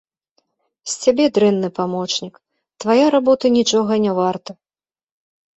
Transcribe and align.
З 0.93 0.95
цябе 1.03 1.25
дрэнны 1.35 1.69
памочнік, 1.77 2.35
твая 2.85 3.05
работа 3.17 3.45
нічога 3.59 4.01
не 4.07 4.11
варта. 4.23 4.51